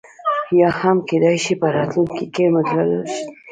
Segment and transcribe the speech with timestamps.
[0.59, 3.23] یا هم کېدای شي په راتلونکي کې مدلل شي.